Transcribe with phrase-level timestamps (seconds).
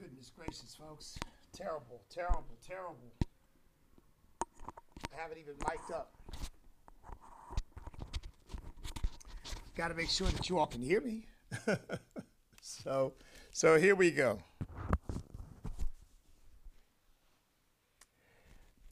[0.00, 1.18] goodness gracious, folks.
[1.52, 3.12] Terrible, terrible, terrible.
[4.40, 6.14] I haven't even mic'd up.
[9.76, 11.26] Got to make sure that you all can hear me.
[12.62, 13.12] so,
[13.52, 14.38] so here we go.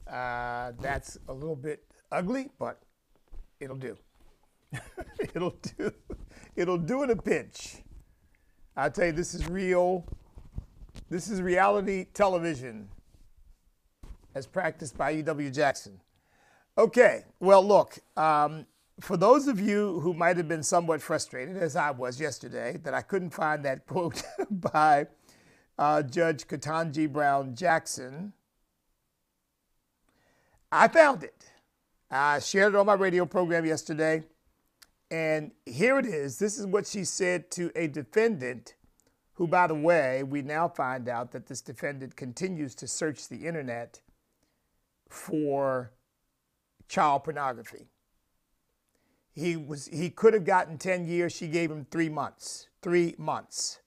[0.07, 2.83] Uh, that's a little bit ugly, but
[3.59, 3.97] it'll do.
[5.19, 5.91] it'll do.
[6.55, 7.77] It'll do in a pinch.
[8.75, 10.05] I tell you, this is real.
[11.09, 12.87] This is reality television,
[14.35, 15.49] as practiced by E.W.
[15.49, 15.99] Jackson.
[16.77, 18.67] Okay, well, look, um,
[18.99, 22.93] for those of you who might have been somewhat frustrated, as I was yesterday, that
[22.93, 25.07] I couldn't find that quote by
[25.79, 28.33] uh, Judge Ketanji Brown Jackson,
[30.71, 31.49] I found it.
[32.11, 34.25] I shared it on my radio program yesterday.
[35.09, 36.37] And here it is.
[36.37, 38.75] This is what she said to a defendant
[39.39, 43.47] who, by the way, we now find out that this defendant continues to search the
[43.47, 44.01] internet
[45.07, 45.93] for
[46.89, 47.87] child pornography.
[49.31, 51.31] He was he could have gotten 10 years.
[51.31, 52.67] She gave him 3 months.
[52.81, 53.79] 3 months.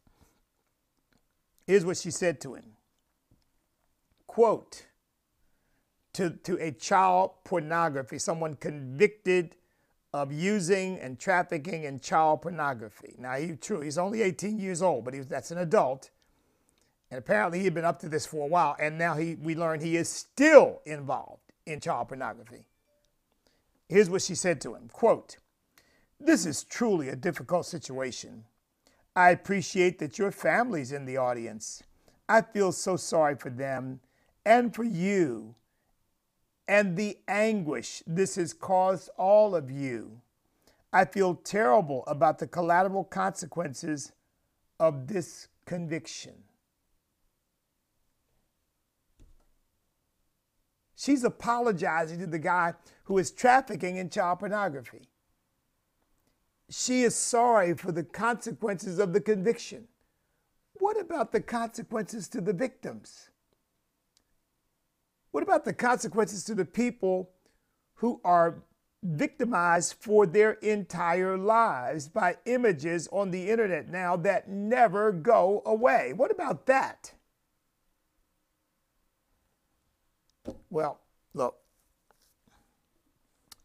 [1.67, 2.73] Here's what she said to him.
[4.27, 4.87] Quote
[6.15, 9.57] to, to a child pornography, someone convicted
[10.13, 13.15] of using and trafficking in child pornography.
[13.19, 16.11] Now, he, true, he's only 18 years old, but he, that's an adult.
[17.11, 19.55] And apparently he had been up to this for a while, and now he, we
[19.55, 22.65] learn he is still involved in child pornography.
[23.89, 25.37] Here's what she said to him, quote,
[26.21, 28.45] This is truly a difficult situation.
[29.15, 31.83] I appreciate that your family's in the audience.
[32.29, 34.01] I feel so sorry for them
[34.45, 35.55] and for you
[36.73, 40.23] and the anguish this has caused all of you.
[40.91, 44.13] I feel terrible about the collateral consequences
[44.81, 46.33] of this conviction.
[50.97, 52.73] She's apologizing to the guy
[53.05, 55.11] who is trafficking in child pornography.
[56.71, 59.89] She is sorry for the consequences of the conviction.
[60.79, 63.29] What about the consequences to the victims?
[65.33, 67.31] What about the consequences to the people
[67.95, 68.63] who are
[69.03, 76.13] victimized for their entire lives by images on the internet now that never go away?
[76.15, 77.13] What about that?
[80.71, 81.01] Well,
[81.35, 81.57] look,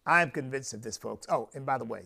[0.06, 1.28] I'm convinced of this, folks.
[1.30, 2.04] Oh, and by the way,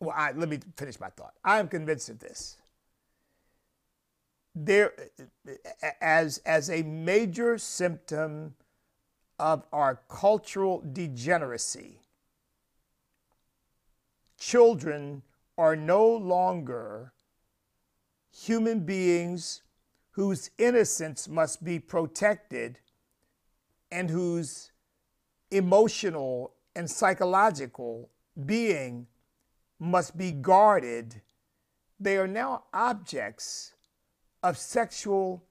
[0.00, 1.34] well, I, let me finish my thought.
[1.44, 2.56] I am convinced of this
[4.54, 4.92] there
[6.00, 8.54] as as a major symptom
[9.38, 12.02] of our cultural degeneracy
[14.42, 15.22] children
[15.56, 17.12] are no longer
[18.32, 19.62] human beings
[20.10, 22.78] whose innocence must be protected
[23.92, 24.72] and whose
[25.52, 28.10] emotional and psychological
[28.46, 29.06] being
[29.78, 31.20] must be guarded.
[32.00, 33.71] They are now objects
[34.42, 35.44] of sexual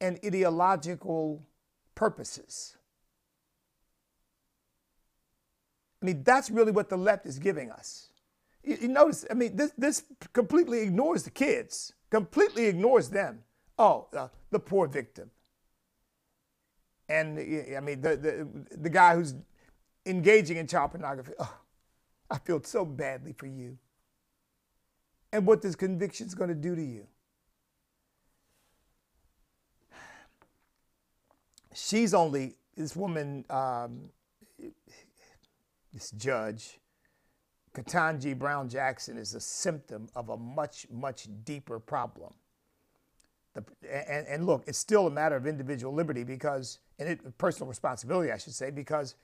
[0.00, 1.42] and ideological
[1.94, 2.76] purposes.
[6.02, 8.10] I mean, that's really what the left is giving us.
[8.62, 13.40] You, you, notice, I mean, this, this completely ignores the kids, completely ignores them.
[13.78, 15.30] Oh, uh, the poor victim.
[17.08, 19.34] And I mean, the, the, the guy who's
[20.04, 21.32] engaging in child pornography.
[21.38, 21.54] Oh,
[22.30, 23.78] I feel so badly for you.
[25.32, 27.06] And what this conviction is going to do to you.
[31.74, 34.10] She's only this woman, um,
[35.92, 36.78] this judge,
[37.74, 42.32] Ketanji Brown Jackson, is a symptom of a much, much deeper problem.
[43.54, 47.68] The, and, and, look, it's still a matter of individual liberty because, and it, personal
[47.68, 49.14] responsibility, I should say, because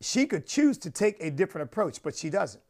[0.00, 2.62] she could choose to take a different approach, but she doesn't.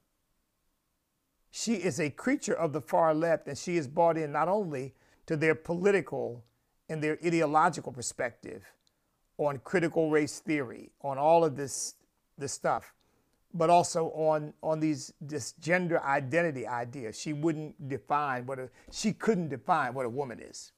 [1.50, 4.94] She is a creature of the far left, and she is bought in not only
[5.26, 6.44] to their political
[6.88, 8.64] and their ideological perspective
[9.38, 11.94] on critical race theory, on all of this,
[12.38, 12.94] this stuff,
[13.52, 17.12] but also on, on these this gender identity idea.
[17.12, 20.72] She wouldn't define what a she couldn't define what a woman is.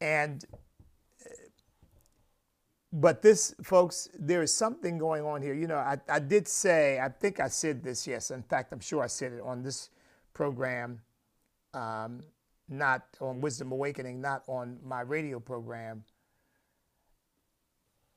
[0.00, 0.44] And
[1.24, 1.28] uh,
[2.92, 5.54] but this, folks, there is something going on here.
[5.54, 8.30] You know, I, I did say, I think I said this, yes.
[8.30, 9.90] In fact, I'm sure I said it on this
[10.38, 11.00] program,
[11.74, 12.20] um,
[12.68, 16.04] not on Wisdom Awakening, not on my radio program,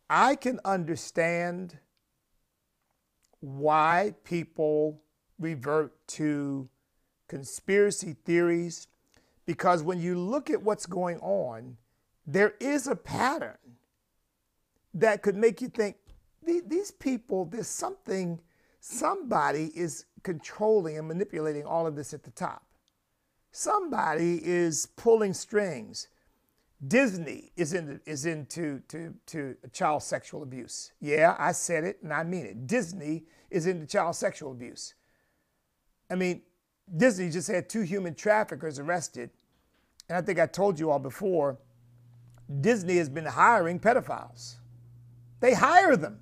[0.08, 1.80] I can understand
[3.40, 5.02] why people
[5.40, 6.70] revert to
[7.28, 8.88] conspiracy theories
[9.48, 11.76] because when you look at what's going on,
[12.28, 13.58] there is a pattern
[14.94, 15.96] that could make you think
[16.46, 18.40] these people, there's something,
[18.80, 22.64] somebody is controlling and manipulating all of this at the top.
[23.52, 26.08] Somebody is pulling strings.
[26.88, 30.94] Disney is, in, is into to, to child sexual abuse.
[31.00, 32.66] Yeah, I said it and I mean it.
[32.66, 34.96] Disney is into child sexual abuse.
[36.10, 36.42] I mean,
[36.96, 39.30] Disney just had two human traffickers arrested.
[40.10, 41.60] And I think I told you all before
[42.62, 44.56] Disney has been hiring pedophiles.
[45.40, 46.21] They hire them.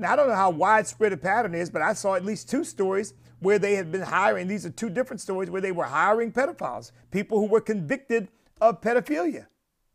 [0.00, 2.64] Now, I don't know how widespread a pattern is, but I saw at least two
[2.64, 4.48] stories where they had been hiring.
[4.48, 8.28] These are two different stories where they were hiring pedophiles, people who were convicted
[8.62, 9.46] of pedophilia,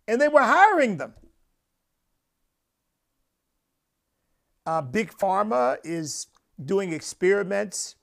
[0.08, 1.14] and they were hiring them.
[4.68, 6.28] Uh, Big Pharma is
[6.64, 7.96] doing experiments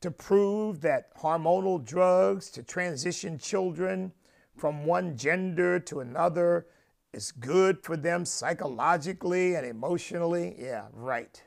[0.00, 4.12] to prove that hormonal drugs to transition children
[4.56, 6.66] from one gender to another
[7.12, 10.54] is good for them psychologically and emotionally.
[10.58, 11.42] Yeah, right.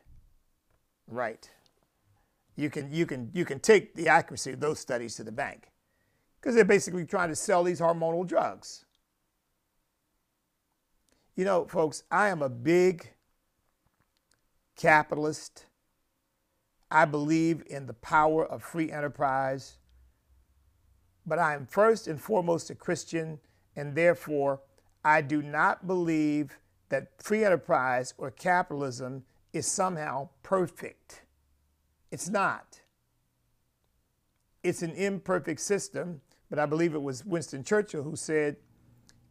[1.11, 1.49] Right.
[2.55, 5.71] You can, you can, you can take the accuracy of those studies to the bank
[6.39, 8.85] because they're basically trying to sell these hormonal drugs.
[11.35, 13.09] You know, folks, I am a big
[14.77, 15.65] capitalist.
[16.89, 19.77] I believe in the power of free enterprise.
[21.25, 23.39] But I am first and foremost a Christian,
[23.75, 24.61] and therefore
[25.03, 26.57] I do not believe
[26.89, 31.23] that free enterprise or capitalism is somehow perfect.
[32.11, 32.81] It's not.
[34.63, 38.57] It's an imperfect system, but I believe it was Winston Churchill who said,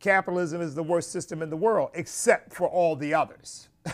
[0.00, 3.68] capitalism is the worst system in the world, except for all the others.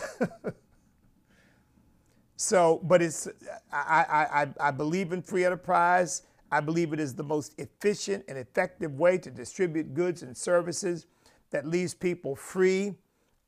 [2.36, 3.28] so, but it's,
[3.72, 6.22] I, I, I believe in free enterprise.
[6.50, 11.06] I believe it is the most efficient and effective way to distribute goods and services
[11.50, 12.94] that leaves people free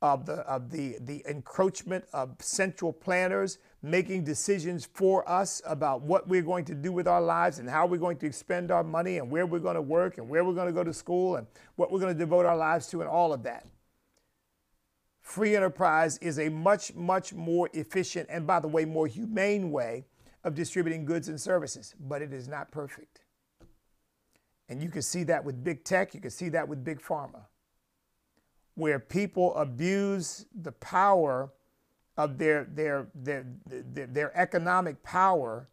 [0.01, 6.27] of the, of the, the encroachment of central planners making decisions for us about what
[6.27, 9.17] we're going to do with our lives and how we're going to expend our money
[9.17, 11.47] and where we're going to work and where we're going to go to school and
[11.75, 13.65] what we're going to devote our lives to and all of that.
[15.21, 20.05] Free enterprise is a much, much more efficient and, by the way, more humane way
[20.43, 23.21] of distributing goods and services, but it is not perfect.
[24.69, 27.45] And you can see that with big tech, you can see that with big pharma
[28.79, 31.51] where people abuse the power
[32.15, 35.67] of their, their, their, their, their economic power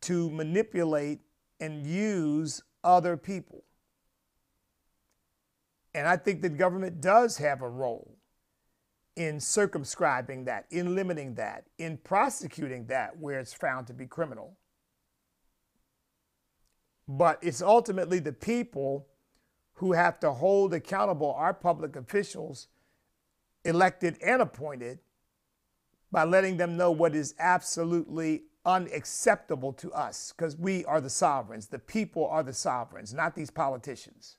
[0.00, 1.20] to manipulate
[1.60, 3.64] and use other people.
[5.94, 8.16] And I think that government does have a role
[9.16, 14.56] in circumscribing that, in limiting that, in prosecuting that where it's found to be criminal.
[17.06, 19.06] But it's ultimately the people
[19.80, 22.68] who have to hold accountable our public officials,
[23.64, 24.98] elected and appointed,
[26.12, 31.68] by letting them know what is absolutely unacceptable to us, because we are the sovereigns.
[31.68, 34.36] The people are the sovereigns, not these politicians,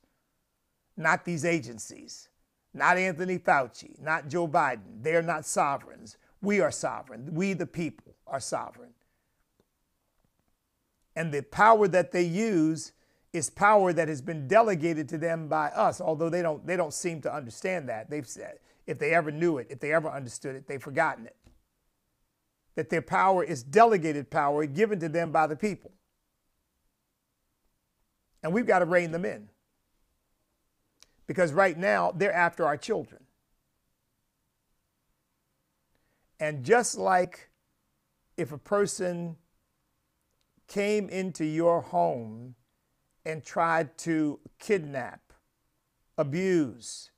[0.95, 2.29] not these agencies,
[2.71, 5.01] not Anthony Fauci, not Joe Biden.
[5.01, 6.17] They're not sovereigns.
[6.43, 7.33] We are sovereign.
[7.33, 8.93] We, the people, are sovereign.
[11.15, 12.91] And the power that they use
[13.33, 16.93] is power that has been delegated to them by us, although they don't, they don't
[16.93, 18.09] seem to understand that.
[18.09, 21.35] They've said, if they ever knew it, if they ever understood it, they've forgotten it.
[22.75, 25.91] That their power is delegated power given to them by the people.
[28.43, 29.49] And we've got to rein them in.
[31.27, 33.23] Because right now, they're after our children.
[36.39, 37.49] And just like
[38.35, 39.37] if a person
[40.67, 42.55] came into your home
[43.25, 45.21] and tried to kidnap,
[46.17, 47.11] abuse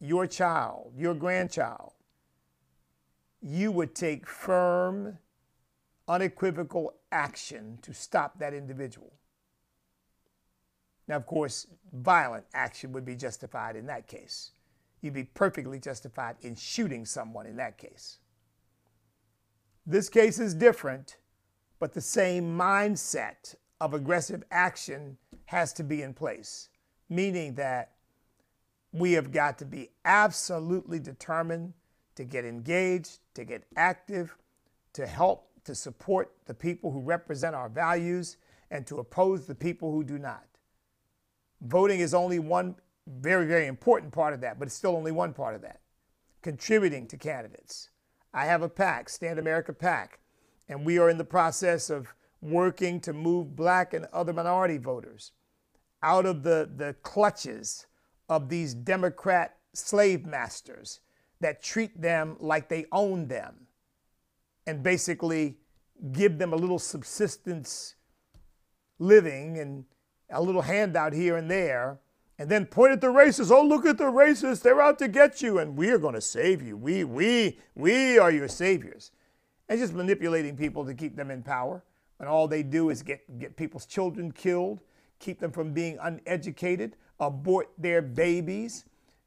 [0.00, 1.92] your child, your grandchild,
[3.40, 5.18] you would take firm,
[6.08, 9.12] unequivocal action to stop that individual.
[11.06, 14.52] Now, of course, violent action would be justified in that case.
[15.02, 18.18] You'd be perfectly justified in shooting someone in that case.
[19.86, 21.18] This case is different,
[21.78, 26.70] but the same mindset of aggressive action has to be in place,
[27.10, 27.92] meaning that
[28.92, 31.74] we have got to be absolutely determined
[32.14, 34.34] to get engaged, to get active,
[34.94, 38.38] to help, to support the people who represent our values,
[38.70, 40.46] and to oppose the people who do not.
[41.60, 42.76] Voting is only one
[43.06, 45.80] very, very important part of that, but it's still only one part of that.
[46.40, 47.90] Contributing to candidates.
[48.32, 50.20] I have a PAC, Stand America PAC.
[50.70, 52.14] And we are in the process of
[52.44, 55.32] working to move black and other minority voters
[56.02, 57.86] out of the, the clutches
[58.28, 61.00] of these Democrat slave masters
[61.40, 63.66] that treat them like they own them
[64.66, 65.56] and basically
[66.12, 67.94] give them a little subsistence
[68.98, 69.84] living and
[70.30, 71.98] a little handout here and there,
[72.38, 73.50] and then point at the racists.
[73.50, 74.62] Oh, look at the racists.
[74.62, 76.76] They're out to get you, and we are going to save you.
[76.76, 79.12] We, we, we are your saviors.
[79.68, 81.82] And just manipulating people to keep them in power.
[82.20, 84.80] And all they do is get, get people's children killed,
[85.18, 88.84] keep them from being uneducated, abort their babies,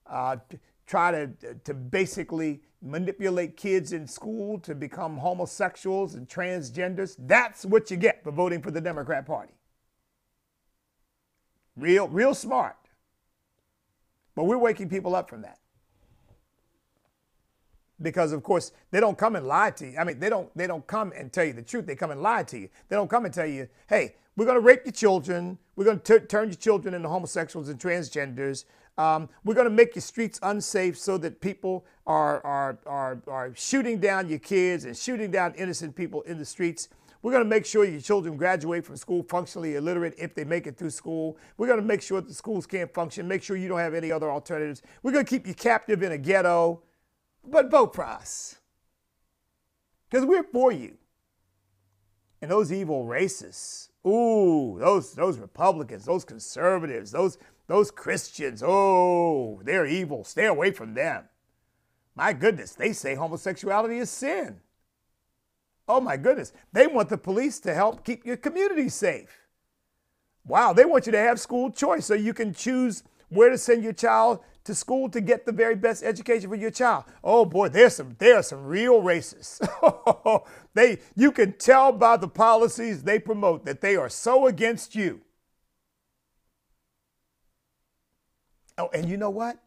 [0.07, 0.37] uh,
[0.85, 1.27] try to,
[1.63, 7.15] to basically manipulate kids in school to become homosexuals and transgenders.
[7.19, 9.53] That's what you get for voting for the Democrat Party.
[11.75, 12.77] Real, real smart.
[14.35, 15.56] But we're waking people up from that.
[18.01, 19.97] Because of course they don't come and lie to you.
[19.97, 21.87] I mean, they don't they don't come and tell you the truth.
[21.87, 22.69] They come and lie to you.
[22.89, 25.57] They don't come and tell you, hey, we're going to rape your children.
[25.75, 28.65] We're going to turn your children into homosexuals and transgenders.
[28.97, 33.51] Um, we're going to make your streets unsafe so that people are, are, are, are
[33.55, 36.89] shooting down your kids and shooting down innocent people in the streets.
[37.21, 40.67] We're going to make sure your children graduate from school functionally illiterate if they make
[40.67, 41.37] it through school.
[41.57, 44.11] We're going to make sure the schools can't function, make sure you don't have any
[44.11, 44.81] other alternatives.
[45.03, 46.81] We're going to keep you captive in a ghetto.
[47.47, 48.57] But vote for us
[50.09, 50.97] because we're for you.
[52.41, 57.37] And those evil racists, ooh, those, those Republicans, those conservatives, those
[57.67, 60.23] those Christians, oh, they're evil.
[60.23, 61.25] Stay away from them.
[62.15, 64.61] My goodness, they say homosexuality is sin.
[65.87, 69.47] Oh my goodness, they want the police to help keep your community safe.
[70.45, 73.83] Wow, they want you to have school choice so you can choose where to send
[73.83, 77.05] your child to school to get the very best education for your child.
[77.23, 79.59] Oh boy, there's some there are some real racists.
[80.73, 85.21] they you can tell by the policies they promote that they are so against you.
[88.77, 89.57] Oh, and you know what?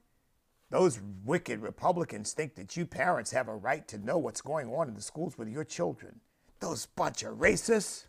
[0.70, 4.86] Those wicked Republicans think that you parents have a right to know what's going on
[4.86, 6.20] in the schools with your children.
[6.60, 8.04] Those bunch of racists,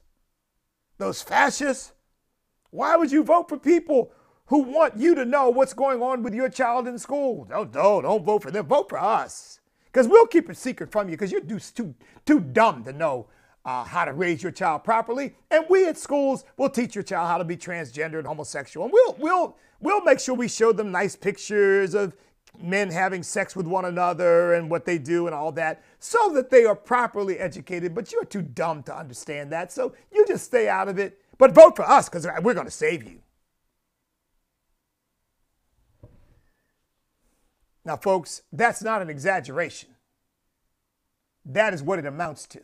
[0.97, 1.93] those fascists.
[2.69, 4.11] Why would you vote for people
[4.51, 7.45] who want you to know what's going on with your child in school?
[7.45, 8.65] Don't, don't, don't vote for them.
[8.65, 9.61] Vote for us.
[9.85, 13.27] Because we'll keep it secret from you because you're too, too dumb to know
[13.63, 15.35] uh, how to raise your child properly.
[15.49, 18.87] And we at schools will teach your child how to be transgender and homosexual.
[18.87, 22.13] And we'll, we'll, we'll make sure we show them nice pictures of
[22.61, 26.49] men having sex with one another and what they do and all that so that
[26.49, 27.95] they are properly educated.
[27.95, 29.71] But you're too dumb to understand that.
[29.71, 31.21] So you just stay out of it.
[31.37, 33.21] But vote for us because we're going to save you.
[37.83, 39.89] Now, folks, that's not an exaggeration.
[41.45, 42.61] That is what it amounts to.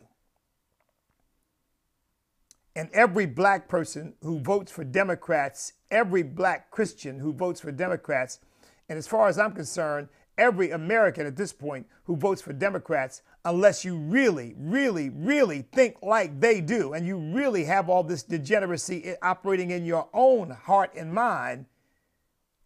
[2.75, 8.39] And every black person who votes for Democrats, every black Christian who votes for Democrats,
[8.87, 13.23] and as far as I'm concerned, every American at this point who votes for Democrats,
[13.43, 18.21] unless you really, really, really think like they do, and you really have all this
[18.21, 21.65] degeneracy operating in your own heart and mind,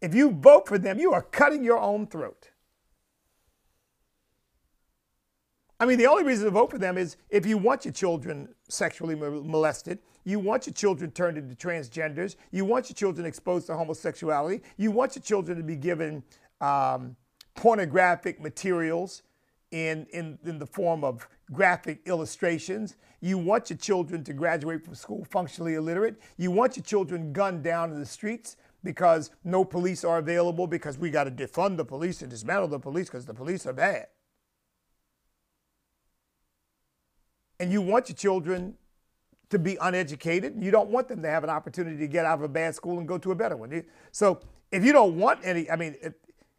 [0.02, 2.50] if you vote for them, you are cutting your own throat.
[5.78, 8.48] I mean, the only reason to vote for them is if you want your children
[8.68, 13.74] sexually molested, you want your children turned into transgenders, you want your children exposed to
[13.74, 16.22] homosexuality, you want your children to be given
[16.60, 17.16] um,
[17.54, 19.22] pornographic materials
[19.70, 22.96] in, in, in the form of graphic illustrations.
[23.20, 26.20] You want your children to graduate from school functionally illiterate.
[26.36, 30.98] You want your children gunned down in the streets because no police are available because
[30.98, 34.06] we got to defund the police and dismantle the police because the police are bad.
[37.62, 38.74] and you want your children
[39.48, 40.60] to be uneducated.
[40.60, 42.98] You don't want them to have an opportunity to get out of a bad school
[42.98, 43.84] and go to a better one.
[44.10, 44.40] So
[44.72, 46.14] if you don't want any, I mean, if,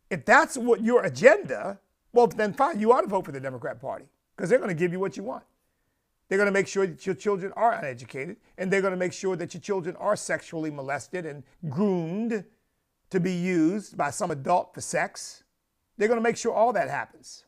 [0.09, 1.77] if that's what your agenda,
[2.13, 4.05] well, then fine, you ought to vote for the Democrat Party
[4.37, 5.43] because they're going to give you what you want.
[6.27, 9.13] They're going to make sure that your children are uneducated, and they're going to make
[9.13, 12.45] sure that your children are sexually molested and groomed
[13.09, 15.43] to be used by some adult for sex.
[15.97, 17.45] They're going to make sure all that happens.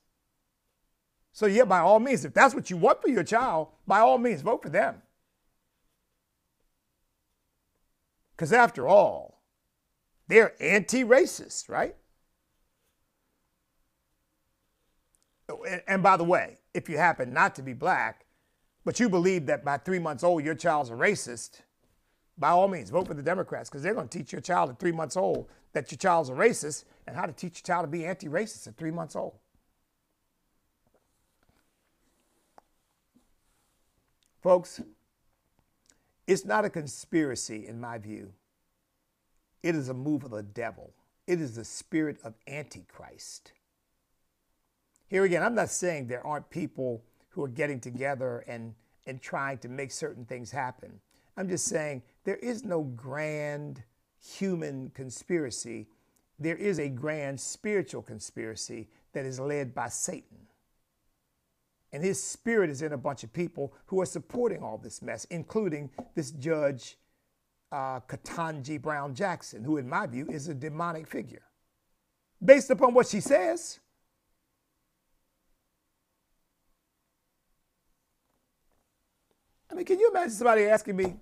[1.32, 4.17] So, yeah, by all means, if that's what you want for your child, by all
[4.17, 5.01] means, vote for them.
[8.36, 9.41] Because after all,
[10.27, 11.96] they're anti racist, right?
[15.88, 18.25] And by the way, if you happen not to be black,
[18.86, 21.62] but you believe that by three months old your child's a racist,
[22.38, 24.80] by all means, vote for the Democrats because they're going to teach your child at
[24.80, 27.88] three months old that your child's a racist and how to teach your child to
[27.88, 29.34] be anti racist at three months old.
[34.42, 34.82] Folks,
[36.27, 38.32] it's not a conspiracy in my view.
[39.63, 40.94] It is a move of the devil.
[41.25, 43.54] It is the spirit of Antichrist.
[45.08, 47.01] Here again, I'm not saying there aren't people
[47.36, 48.74] who are getting together and,
[49.06, 51.01] and trying to make certain things happen.
[51.36, 53.84] I'm just saying there is no grand
[54.25, 55.88] human conspiracy.
[56.39, 60.38] There is a grand spiritual conspiracy that is led by Satan.
[61.92, 65.25] And his spirit is in a bunch of people who are supporting all this mess,
[65.25, 66.98] including this judge,
[67.72, 71.44] uh, Ketanji Brown Jackson, who, in my view, is a demonic figure.
[72.44, 73.80] Based upon what she says,
[79.75, 81.17] I mean, can you imagine somebody asking me,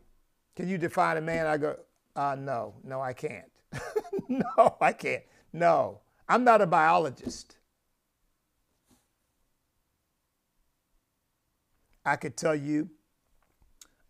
[0.56, 1.48] can you define a man?
[1.48, 1.76] I go,
[2.16, 3.50] uh, no, no, I can't.
[4.30, 5.24] no, I can't.
[5.52, 7.58] No, I'm not a biologist.
[12.06, 12.92] I could tell you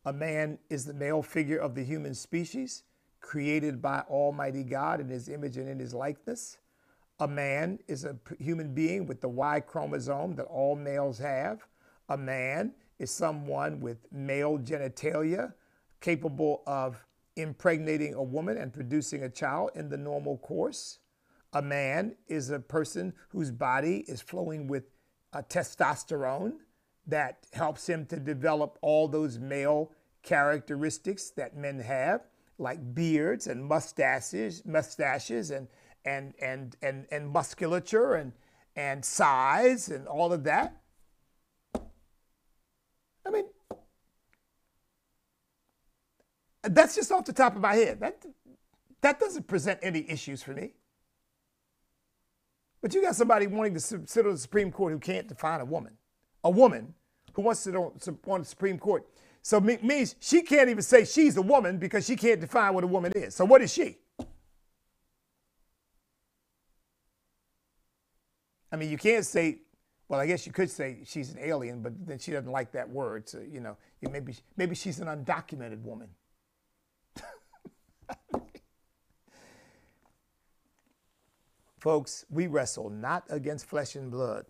[0.03, 2.83] a man is the male figure of the human species,
[3.21, 6.57] created by Almighty God in his image and in his likeness.
[7.21, 11.65] A man is a human being with the Y chromosome that all males have.
[12.09, 12.73] A man
[13.03, 15.53] is someone with male genitalia
[16.01, 17.05] capable of
[17.35, 20.99] impregnating a woman and producing a child in the normal course.
[21.53, 24.85] A man is a person whose body is flowing with
[25.41, 26.53] testosterone
[27.07, 29.91] that helps him to develop all those male
[30.21, 32.21] characteristics that men have,
[32.57, 35.67] like beards and mustaches, mustaches and
[36.05, 38.31] and and and, and musculature and
[38.75, 40.77] and size and all of that.
[43.25, 43.45] I mean,
[46.63, 47.99] that's just off the top of my head.
[47.99, 48.25] That
[49.01, 50.73] that doesn't present any issues for me.
[52.81, 55.65] But you got somebody wanting to sit on the Supreme Court who can't define a
[55.65, 55.97] woman
[56.43, 56.93] a woman
[57.33, 59.07] who wants to sit on, on the Supreme Court.
[59.41, 62.87] So means she can't even say she's a woman because she can't define what a
[62.87, 63.35] woman is.
[63.35, 63.97] So what is she?
[68.71, 69.59] I mean, you can't say,
[70.07, 72.89] well, I guess you could say she's an alien, but then she doesn't like that
[72.89, 73.27] word.
[73.27, 76.07] So, you know, maybe, maybe she's an undocumented woman.
[81.79, 84.45] Folks, we wrestle not against flesh and blood,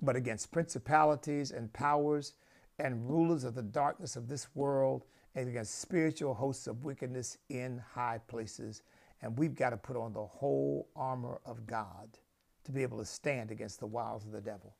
[0.00, 2.34] but against principalities and powers
[2.78, 5.04] and rulers of the darkness of this world
[5.34, 8.82] and against spiritual hosts of wickedness in high places.
[9.20, 12.18] And we've got to put on the whole armor of God
[12.64, 14.76] to be able to stand against the wiles of the devil.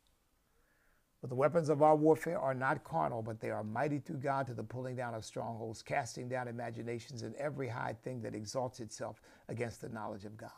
[1.24, 4.46] But the weapons of our warfare are not carnal, but they are mighty through God
[4.46, 8.78] to the pulling down of strongholds, casting down imaginations and every high thing that exalts
[8.78, 10.50] itself against the knowledge of God,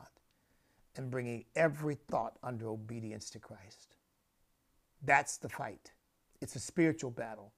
[0.96, 3.94] and bringing every thought under obedience to Christ.
[5.04, 5.92] That's the fight.
[6.40, 7.52] It's a spiritual battle.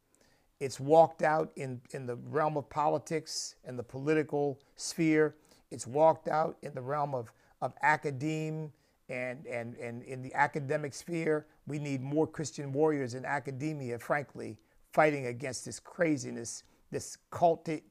[0.60, 5.34] It's walked out in, in the realm of politics and the political sphere.
[5.70, 8.70] It's walked out in the realm of, of academe
[9.08, 11.46] and, and, and in the academic sphere.
[11.68, 14.56] We need more Christian warriors in academia, frankly,
[14.92, 17.82] fighting against this craziness, this culti,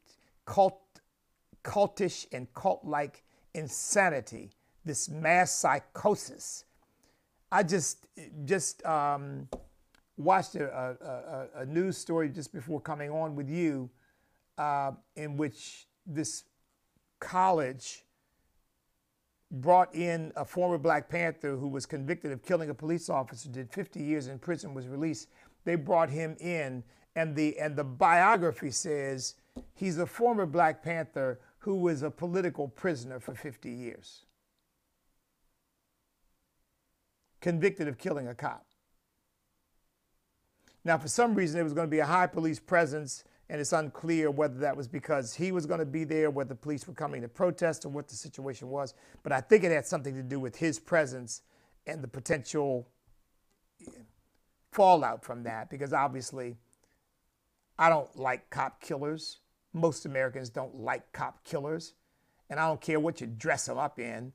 [0.46, 0.82] cult,
[1.64, 4.52] cultish and cult like insanity,
[4.84, 6.66] this mass psychosis.
[7.52, 8.08] I just
[8.46, 9.48] just um,
[10.18, 13.90] watched a, a, a, news story just before coming on with you,
[14.58, 16.44] uh, in which this
[17.20, 18.04] college
[19.52, 23.72] brought in a former Black Panther who was convicted of killing a police officer, did
[23.72, 25.30] 50 years in prison, was released.
[25.64, 26.84] They brought him in,
[27.16, 29.36] and the and the biography says
[29.74, 34.26] he's a former Black Panther who was a political prisoner for 50 years.
[37.42, 38.66] convicted of killing a cop.
[40.84, 43.74] Now, for some reason, there was going to be a high police presence, and it's
[43.74, 46.94] unclear whether that was because he was going to be there, whether the police were
[46.94, 48.94] coming to protest, or what the situation was.
[49.24, 51.42] But I think it had something to do with his presence
[51.86, 52.88] and the potential
[54.72, 56.58] fallout from that, because obviously,
[57.80, 59.40] I don't like cop killers.
[59.74, 61.94] Most Americans don't like cop killers.
[62.50, 64.34] And I don't care what you dress them up in,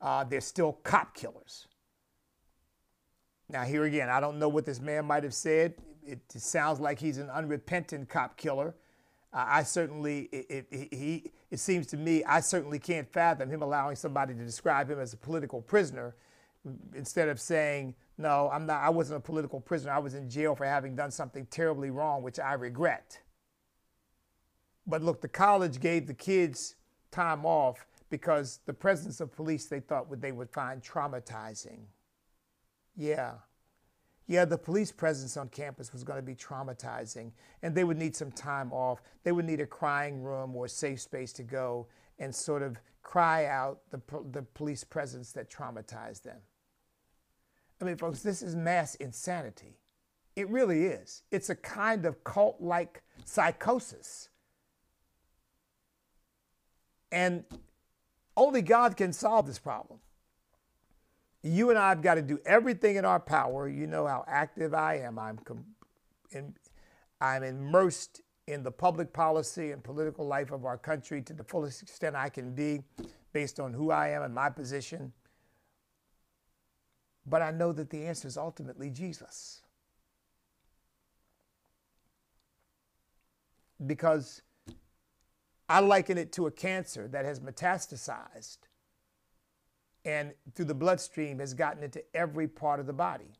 [0.00, 1.68] uh, they're still cop killers.
[3.48, 5.74] Now, here again, I don't know what this man might have said.
[6.06, 8.74] It, sounds like he's an unrepentant cop killer.
[9.32, 13.62] Uh, I certainly, it, it, he, it seems to me, I certainly can't fathom him
[13.62, 16.14] allowing somebody to describe him as a political prisoner
[16.94, 19.92] instead of saying, no, I'm not, I wasn't a political prisoner.
[19.92, 23.20] I was in jail for having done something terribly wrong, which I regret.
[24.86, 26.76] But look, the college gave the kids
[27.10, 31.80] time off because the presence of police they thought would, they would find traumatizing.
[32.96, 33.32] Yeah.
[34.26, 37.32] Yeah, the police presence on campus was going to be traumatizing,
[37.62, 39.02] and they would need some time off.
[39.24, 41.86] They would need a crying room or a safe space to go
[42.18, 46.38] and sort of cry out the, the police presence that traumatized them.
[47.80, 49.78] I mean, folks, this is mass insanity.
[50.36, 51.24] It really is.
[51.30, 54.28] It's a kind of cult like psychosis.
[57.10, 57.44] And
[58.36, 59.98] only God can solve this problem.
[61.42, 63.68] You and I have got to do everything in our power.
[63.68, 65.18] You know how active I am.
[65.18, 65.38] I'm,
[66.30, 66.54] in,
[67.20, 71.82] I'm immersed in the public policy and political life of our country to the fullest
[71.82, 72.82] extent I can be
[73.32, 75.12] based on who I am and my position.
[77.26, 79.62] But I know that the answer is ultimately Jesus.
[83.84, 84.42] Because
[85.68, 88.58] I liken it to a cancer that has metastasized
[90.04, 93.32] and through the bloodstream has gotten into every part of the body.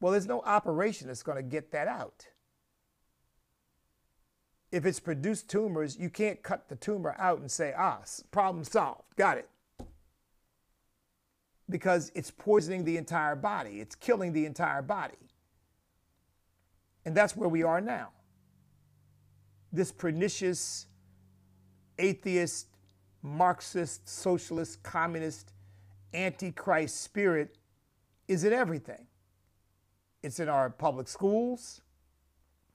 [0.00, 2.26] Well, there's no operation that's going to get that out.
[4.72, 9.14] If it's produced tumors, you can't cut the tumor out and say, ah, problem solved,
[9.16, 9.48] got it.
[11.70, 15.14] Because it's poisoning the entire body, it's killing the entire body.
[17.04, 18.08] And that's where we are now.
[19.72, 20.86] This pernicious,
[21.98, 22.66] atheist,
[23.22, 25.52] Marxist, socialist, communist,
[26.12, 27.56] antichrist spirit
[28.28, 29.06] is in everything.
[30.22, 31.80] It's in our public schools,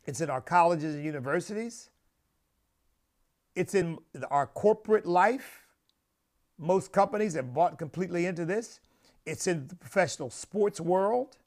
[0.05, 1.89] it's in our colleges and universities,
[3.55, 3.97] it's in
[4.29, 5.63] our corporate life.
[6.59, 8.79] Most companies have bought completely into this.
[9.25, 11.37] It's in the professional sports world.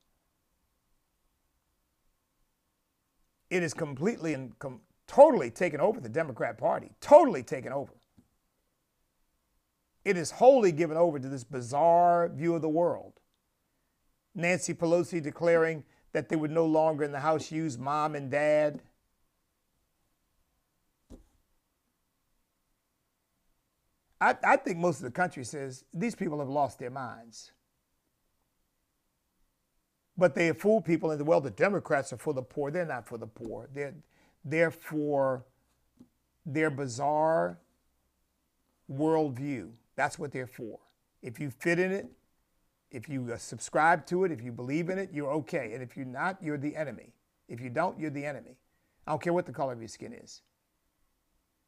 [3.48, 7.92] It is completely and com- totally taken over the Democrat Party, totally taken over.
[10.04, 13.20] It is wholly given over to this bizarre view of the world.
[14.34, 18.80] Nancy Pelosi declaring that they would no longer in the House use mom and dad.
[24.20, 27.52] I, I think most of the country says these people have lost their minds.
[30.16, 32.70] But they have fooled people into, well, the Democrats are for the poor.
[32.70, 33.68] They're not for the poor.
[33.72, 33.94] They're,
[34.44, 35.46] they're for
[36.44, 37.58] their bizarre
[38.92, 39.70] worldview.
[40.00, 40.78] That's what they're for.
[41.20, 42.06] If you fit in it,
[42.90, 45.72] if you uh, subscribe to it, if you believe in it, you're okay.
[45.74, 47.12] And if you're not, you're the enemy.
[47.48, 48.56] If you don't, you're the enemy.
[49.06, 50.40] I don't care what the color of your skin is.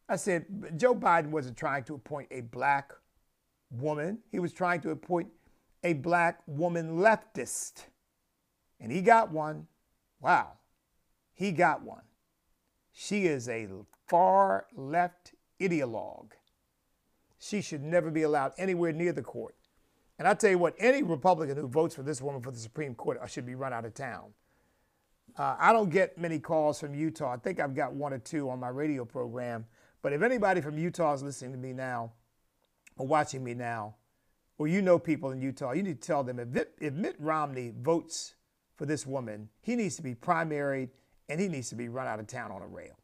[0.08, 0.46] I said,
[0.78, 2.92] Joe Biden wasn't trying to appoint a black
[3.70, 5.28] woman, he was trying to appoint
[5.84, 7.84] a black woman leftist.
[8.80, 9.66] And he got one.
[10.22, 10.52] Wow.
[11.34, 12.04] He got one.
[12.94, 13.68] She is a
[14.08, 16.30] far left ideologue
[17.42, 19.56] she should never be allowed anywhere near the court.
[20.16, 22.94] And I tell you what, any Republican who votes for this woman for the Supreme
[22.94, 24.32] Court should be run out of town.
[25.36, 27.32] Uh, I don't get many calls from Utah.
[27.32, 29.64] I think I've got one or two on my radio program.
[30.02, 32.12] But if anybody from Utah is listening to me now
[32.96, 33.96] or watching me now,
[34.58, 37.72] or you know people in Utah, you need to tell them if, if Mitt Romney
[37.76, 38.34] votes
[38.76, 40.90] for this woman, he needs to be primaried
[41.28, 43.01] and he needs to be run out of town on a rail.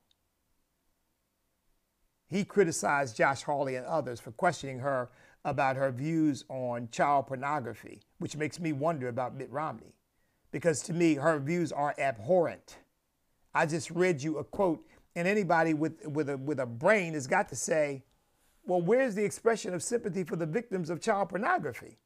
[2.28, 5.08] He criticized Josh Hawley and others for questioning her
[5.44, 9.94] about her views on child pornography, which makes me wonder about Mitt Romney,
[10.52, 12.76] because to me, her views are abhorrent.
[13.54, 14.86] I just read you a quote,
[15.16, 18.04] and anybody with, with, a, with a brain has got to say,
[18.66, 21.96] well, where's the expression of sympathy for the victims of child pornography?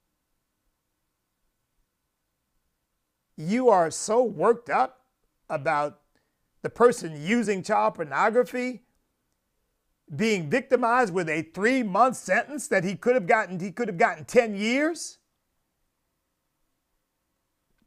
[3.37, 5.01] You are so worked up
[5.51, 5.99] about
[6.63, 8.83] the person using child pornography
[10.15, 13.99] being victimized with a three month sentence that he could have gotten he could have
[13.99, 15.19] gotten 10 years?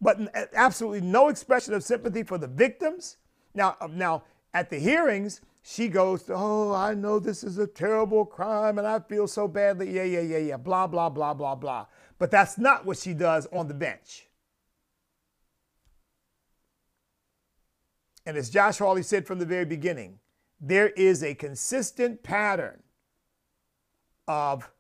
[0.02, 0.20] But
[0.54, 3.18] absolutely no expression of sympathy for the victims.
[3.54, 4.24] Now uh, now
[4.54, 9.00] at the hearings she goes oh i know this is a terrible crime and i
[9.00, 9.92] feel so badly.
[9.92, 11.86] Yeah yeah yeah yeah blah blah blah blah blah.
[12.18, 14.28] But that's not what she does on the bench.
[18.26, 20.20] And as josh hawley said from the very beginning
[20.60, 22.82] there is a consistent pattern
[24.28, 24.72] of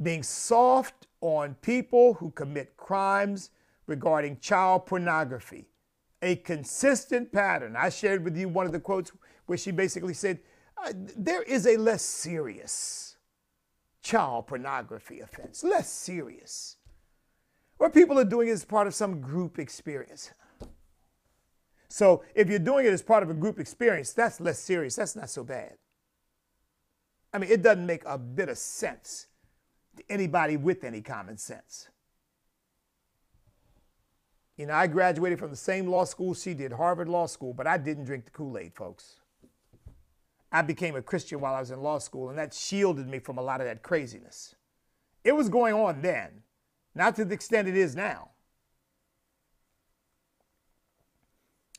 [0.00, 3.50] being soft on people who commit crimes
[3.86, 5.68] regarding child pornography.
[6.22, 7.76] A consistent pattern.
[7.76, 9.12] I shared with you one of the quotes
[9.46, 10.40] where she basically said,
[10.84, 13.16] uh, There is a less serious
[14.02, 16.76] child pornography offense, less serious,
[17.78, 20.32] where people are doing it as part of some group experience.
[21.88, 24.96] So if you're doing it as part of a group experience, that's less serious.
[24.96, 25.74] That's not so bad.
[27.32, 29.26] I mean, it doesn't make a bit of sense
[29.96, 31.88] to anybody with any common sense.
[34.56, 37.66] You know, I graduated from the same law school she did, Harvard Law School, but
[37.66, 39.20] I didn't drink the Kool Aid, folks.
[40.50, 43.38] I became a Christian while I was in law school, and that shielded me from
[43.38, 44.56] a lot of that craziness.
[45.22, 46.42] It was going on then,
[46.94, 48.30] not to the extent it is now.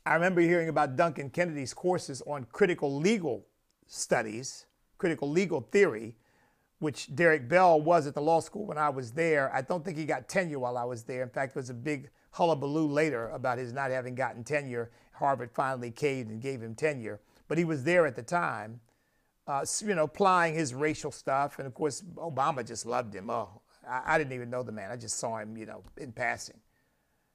[0.09, 3.45] I remember hearing about Duncan Kennedy's courses on critical legal
[3.85, 4.65] studies,
[4.97, 6.15] critical legal theory,
[6.79, 9.53] which Derek Bell was at the law school when I was there.
[9.53, 11.21] I don't think he got tenure while I was there.
[11.21, 14.89] In fact, it was a big hullabaloo later about his not having gotten tenure.
[15.11, 18.79] Harvard finally caved and gave him tenure, but he was there at the time,
[19.45, 21.59] uh, you know, applying his racial stuff.
[21.59, 23.29] And of course, Obama just loved him.
[23.29, 24.89] Oh, I, I didn't even know the man.
[24.89, 26.57] I just saw him, you know, in passing.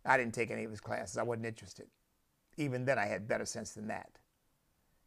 [0.04, 1.18] I didn't take any of his classes.
[1.18, 1.87] I wasn't interested.
[2.56, 4.10] Even then, I had better sense than that.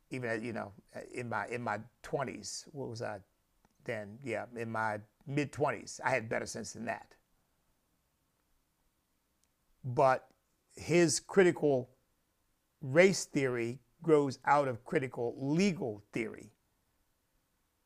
[0.10, 0.72] Even you know,
[1.14, 3.20] in my in my 20s, what was I
[3.84, 4.18] then?
[4.24, 7.18] Yeah, in my mid 20s, I had better sense than that
[9.88, 10.28] but
[10.76, 11.90] his critical
[12.82, 16.52] race theory grows out of critical legal theory.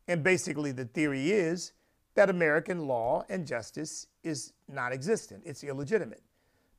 [0.08, 1.74] And basically, the theory is
[2.16, 6.24] that American law and justice is non existent, it's illegitimate.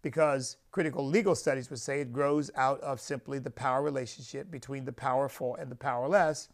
[0.03, 4.85] Because critical legal studies would say it grows out of simply the power relationship between
[4.85, 6.49] the powerful and the powerless.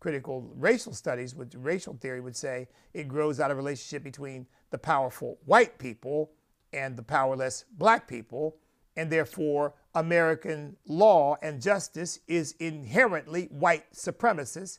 [0.00, 4.46] Critical racial studies, with racial theory, would say it grows out of a relationship between
[4.70, 6.32] the powerful white people
[6.72, 8.56] and the powerless black people,
[8.96, 14.78] and therefore American law and justice is inherently white supremacist,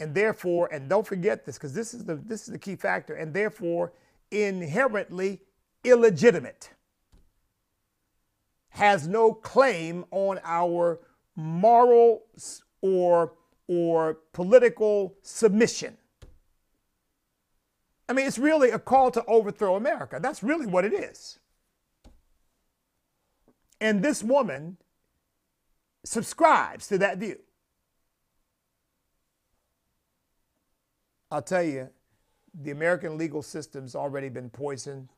[0.00, 3.14] and therefore, and don't forget this because this is the this is the key factor,
[3.14, 3.92] and therefore
[4.30, 5.40] inherently
[5.84, 6.70] illegitimate,
[8.78, 11.00] has no claim on our
[11.34, 12.22] moral
[12.80, 13.32] or
[13.66, 15.96] or political submission.
[18.08, 20.20] I mean, it's really a call to overthrow America.
[20.22, 21.40] That's really what it is.
[23.80, 24.78] And this woman
[26.04, 27.40] subscribes to that view.
[31.32, 31.90] I'll tell you,
[32.54, 35.08] the American legal system's already been poisoned.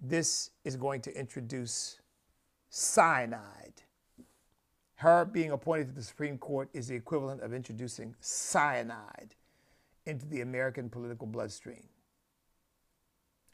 [0.00, 1.99] This is going to introduce
[2.70, 3.82] cyanide.
[4.94, 9.34] Her being appointed to the Supreme Court is the equivalent of introducing cyanide
[10.06, 11.88] into the American political bloodstream.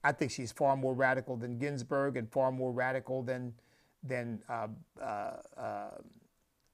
[0.04, 3.54] I think she's far more radical than Ginsburg and far more radical than
[4.04, 4.68] than uh,
[5.02, 5.90] uh, uh,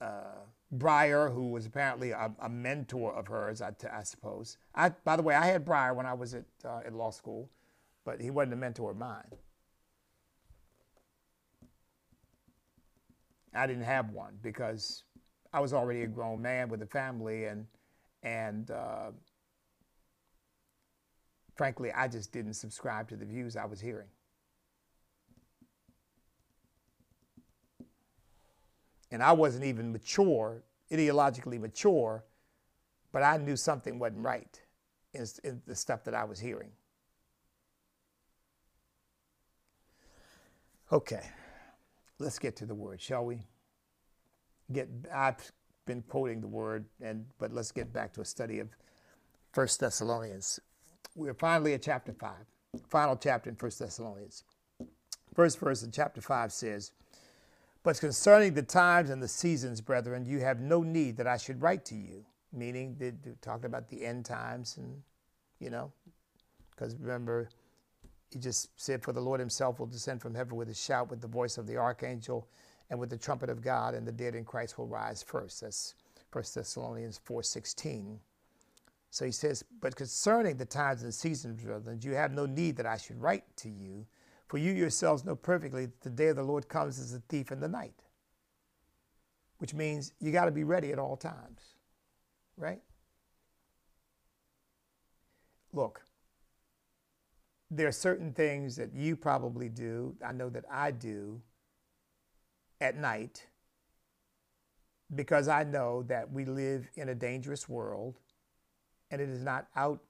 [0.00, 0.34] uh
[0.76, 4.56] Breyer, who was apparently a, a mentor of hers, I, I, suppose.
[4.74, 7.50] I, by the way, I had Breyer when I was at, uh, at law school,
[8.04, 9.36] but he wasn't a mentor of mine.
[13.54, 15.04] I didn't have one because
[15.52, 17.66] I was already a grown man with a family, and
[18.22, 19.10] and uh,
[21.54, 24.08] frankly, I just didn't subscribe to the views I was hearing.
[29.10, 32.24] And I wasn't even mature, ideologically mature,
[33.12, 34.58] but I knew something wasn't right
[35.12, 36.70] in, in the stuff that I was hearing.
[40.90, 41.22] Okay,
[42.22, 43.40] let's get to the word, shall we?
[44.72, 45.52] Get I've
[45.86, 48.68] been quoting the word, and but let's get back to a study of
[49.52, 50.60] First Thessalonians
[51.14, 52.30] we're finally at chapter 5,
[52.88, 54.44] final chapter in 1 Thessalonians.
[55.34, 56.92] First verse in chapter 5 says,
[57.82, 61.62] But concerning the times and the seasons, brethren, you have no need that I should
[61.62, 62.24] write to you.
[62.54, 65.02] Meaning, they're talking about the end times, and,
[65.58, 65.90] you know,
[66.70, 67.48] because remember,
[68.32, 71.20] he just said, For the Lord himself will descend from heaven with a shout, with
[71.20, 72.48] the voice of the archangel,
[72.90, 75.60] and with the trumpet of God, and the dead in Christ will rise first.
[75.60, 75.94] That's
[76.32, 78.18] 1 Thessalonians 4.16.
[79.10, 82.86] So he says, But concerning the times and seasons, brethren, you have no need that
[82.86, 84.06] I should write to you,
[84.48, 87.52] for you yourselves know perfectly that the day of the Lord comes as a thief
[87.52, 88.02] in the night.
[89.58, 91.74] Which means you got to be ready at all times,
[92.56, 92.80] right?
[95.72, 96.02] Look,
[97.74, 101.40] there are certain things that you probably do, I know that I do
[102.82, 103.46] at night,
[105.14, 108.18] because I know that we live in a dangerous world
[109.10, 110.00] and it is not out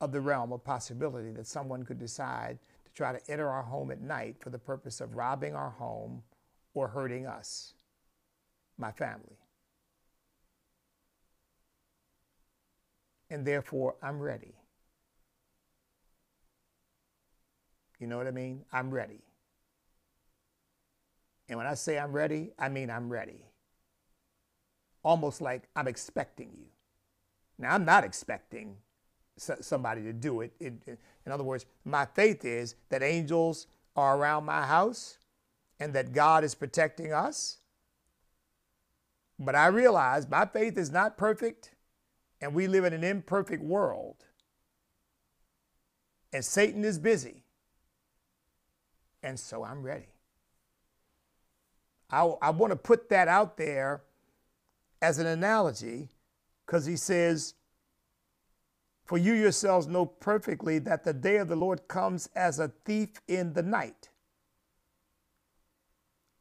[0.00, 3.90] of the realm of possibility that someone could decide to try to enter our home
[3.90, 6.22] at night for the purpose of robbing our home
[6.74, 7.74] or hurting us,
[8.78, 9.38] my family.
[13.30, 14.54] And therefore, I'm ready.
[17.98, 18.64] You know what I mean?
[18.72, 19.20] I'm ready.
[21.48, 23.44] And when I say I'm ready, I mean I'm ready.
[25.02, 26.66] Almost like I'm expecting you.
[27.58, 28.76] Now, I'm not expecting
[29.38, 30.52] somebody to do it.
[30.60, 35.18] In, in, other words, my faith is that angels are around my house
[35.78, 37.58] and that God is protecting us.
[39.38, 41.72] But I realize my faith is not perfect
[42.40, 44.24] and we live in an imperfect world.
[46.32, 47.45] And Satan is busy.
[49.22, 50.08] And so I'm ready.
[52.10, 54.02] I, I want to put that out there
[55.02, 56.08] as an analogy
[56.64, 57.54] because he says,
[59.04, 63.20] For you yourselves know perfectly that the day of the Lord comes as a thief
[63.28, 64.10] in the night.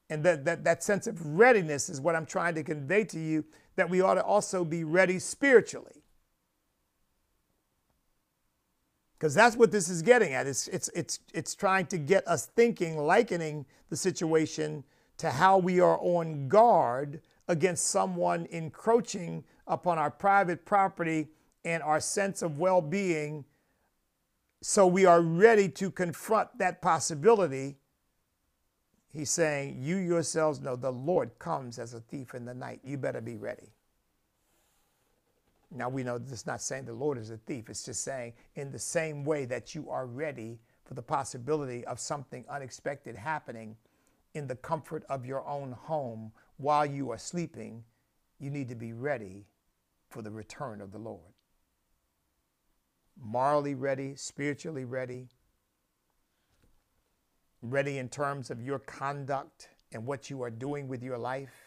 [0.09, 3.43] And that, that, that sense of readiness is what I'm trying to convey to you
[3.75, 5.94] that we ought to also be ready spiritually.
[9.25, 10.45] Because that's what this is getting at.
[10.45, 14.83] It's, it's, it's, it's trying to get us thinking, likening the situation
[15.17, 21.29] to how we are on guard against someone encroaching upon our private property
[21.63, 23.45] and our sense of well being.
[24.61, 27.77] So we are ready to confront that possibility.
[29.11, 32.79] He's saying, You yourselves know the Lord comes as a thief in the night.
[32.83, 33.74] You better be ready.
[35.71, 37.69] Now we know this is not saying the Lord is a thief.
[37.69, 41.99] It's just saying, in the same way that you are ready for the possibility of
[41.99, 43.75] something unexpected happening
[44.33, 47.83] in the comfort of your own home while you are sleeping,
[48.39, 49.45] you need to be ready
[50.09, 51.33] for the return of the Lord.
[53.17, 55.29] Morally ready, spiritually ready,
[57.61, 61.64] ready in terms of your conduct and what you are doing with your life.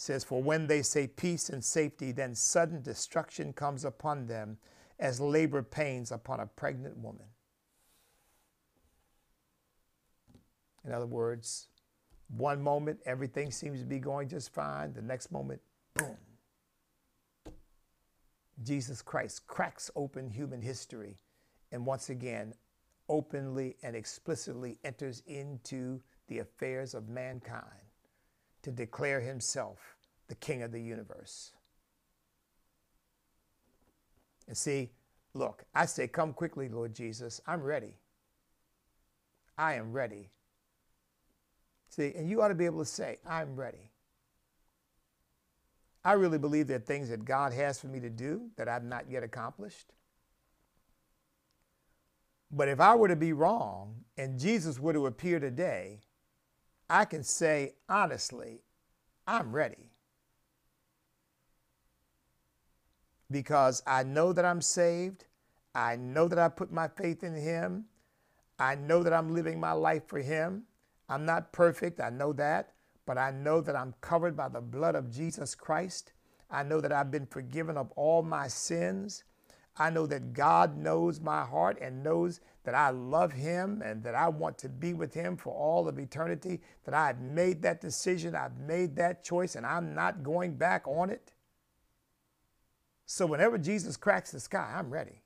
[0.00, 4.58] Says, For when they say peace and safety, then sudden destruction comes upon them
[5.00, 7.26] as labor pains upon a pregnant woman.
[10.84, 11.66] In other words,
[12.28, 15.60] one moment everything seems to be going just fine, the next moment,
[15.94, 16.16] boom.
[18.62, 21.16] Jesus Christ cracks open human history
[21.72, 22.54] and once again
[23.08, 27.87] openly and explicitly enters into the affairs of mankind
[28.62, 29.96] to declare himself
[30.28, 31.52] the king of the universe.
[34.46, 34.90] And see,
[35.34, 37.40] look, I say, Come quickly, Lord Jesus.
[37.46, 37.94] I'm ready.
[39.56, 40.30] I am ready.
[41.90, 43.90] See, and you ought to be able to say, I'm ready.
[46.04, 48.84] I really believe there are things that God has for me to do that I've
[48.84, 49.92] not yet accomplished.
[52.50, 56.02] But if I were to be wrong and Jesus were to appear today,
[56.90, 58.62] I can say honestly,
[59.26, 59.90] I'm ready.
[63.30, 65.26] Because I know that I'm saved.
[65.74, 67.84] I know that I put my faith in Him.
[68.58, 70.64] I know that I'm living my life for Him.
[71.08, 72.72] I'm not perfect, I know that,
[73.06, 76.12] but I know that I'm covered by the blood of Jesus Christ.
[76.50, 79.24] I know that I've been forgiven of all my sins.
[79.76, 84.14] I know that God knows my heart and knows that I love Him and that
[84.14, 88.34] I want to be with Him for all of eternity, that I've made that decision,
[88.34, 91.32] I've made that choice, and I'm not going back on it.
[93.06, 95.22] So whenever Jesus cracks the sky, I'm ready.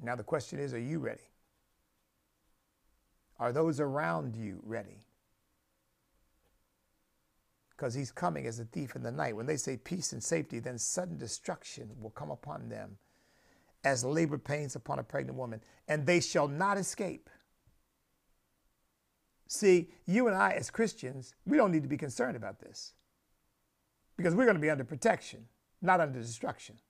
[0.00, 1.28] Now the question is, are you ready?
[3.40, 5.04] Are those around you ready?
[7.70, 9.34] Because he's coming as a thief in the night.
[9.34, 12.98] When they say peace and safety, then sudden destruction will come upon them
[13.86, 17.30] as labor pains upon a pregnant woman, and they shall not escape.
[19.46, 22.94] See, you and I, as Christians, we don't need to be concerned about this
[24.16, 25.46] because we're going to be under protection,
[25.80, 26.80] not under destruction.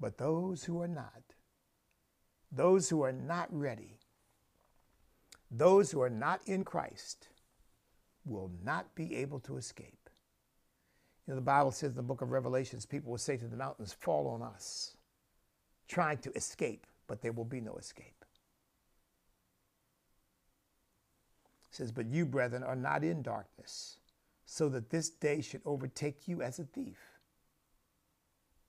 [0.00, 1.34] But those who are not,
[2.50, 3.98] those who are not ready,
[5.50, 7.28] those who are not in Christ
[8.24, 10.03] will not be able to escape.
[11.26, 13.56] You know, the Bible says in the book of Revelations, people will say to the
[13.56, 14.96] mountains, Fall on us,
[15.88, 18.24] trying to escape, but there will be no escape.
[21.70, 23.96] It says, But you, brethren, are not in darkness,
[24.44, 26.98] so that this day should overtake you as a thief.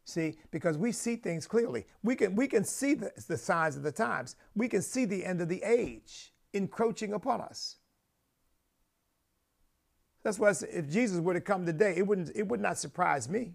[0.06, 1.86] See, because we see things clearly.
[2.04, 4.36] We can, we can see the, the signs of the times.
[4.56, 7.78] We can see the end of the age encroaching upon us.
[10.26, 13.54] That's why if Jesus were to come today, it, wouldn't, it would not surprise me.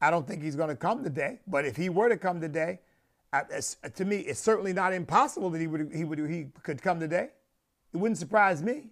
[0.00, 2.80] I don't think he's going to come today, but if he were to come today,
[3.30, 3.42] I,
[3.94, 7.28] to me, it's certainly not impossible that he would, he would he could come today.
[7.92, 8.84] It wouldn't surprise me.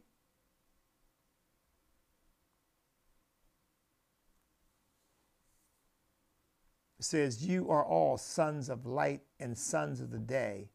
[7.01, 10.69] says, You are all sons of light and sons of the day.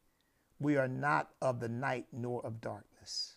[0.58, 3.36] We are not of the night nor of darkness.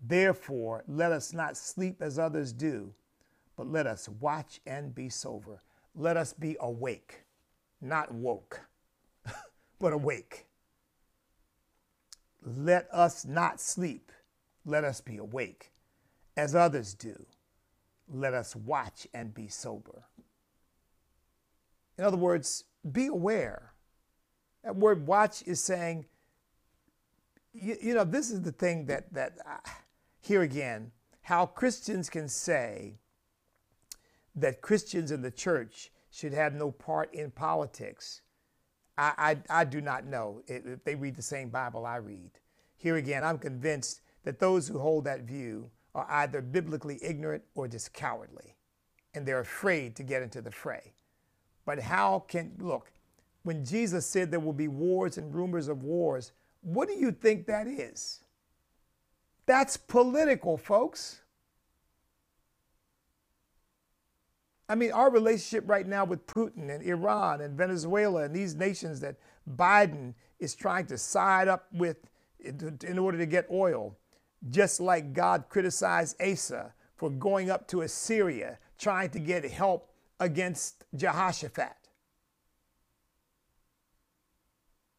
[0.00, 2.94] Therefore, let us not sleep as others do,
[3.56, 5.62] but let us watch and be sober.
[5.94, 7.24] Let us be awake,
[7.80, 8.62] not woke,
[9.78, 10.46] but awake.
[12.44, 14.10] Let us not sleep.
[14.64, 15.72] Let us be awake,
[16.36, 17.26] as others do.
[18.08, 20.04] Let us watch and be sober.
[21.98, 23.71] In other words, be aware.
[24.64, 26.06] That word watch is saying,
[27.52, 29.68] you, you know, this is the thing that, that uh,
[30.20, 30.92] here again,
[31.22, 32.98] how Christians can say
[34.34, 38.22] that Christians in the church should have no part in politics.
[38.96, 42.30] I, I, I do not know if they read the same Bible I read.
[42.76, 47.68] Here again, I'm convinced that those who hold that view are either biblically ignorant or
[47.68, 48.56] just cowardly,
[49.14, 50.94] and they're afraid to get into the fray.
[51.64, 52.92] But how can, look,
[53.42, 57.46] when Jesus said there will be wars and rumors of wars, what do you think
[57.46, 58.20] that is?
[59.46, 61.20] That's political, folks.
[64.68, 69.00] I mean, our relationship right now with Putin and Iran and Venezuela and these nations
[69.00, 69.16] that
[69.56, 71.96] Biden is trying to side up with
[72.38, 73.96] in order to get oil,
[74.50, 79.90] just like God criticized Asa for going up to Assyria trying to get help
[80.20, 81.76] against Jehoshaphat.